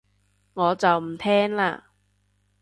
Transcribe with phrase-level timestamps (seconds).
[0.55, 1.83] 我就唔聽喇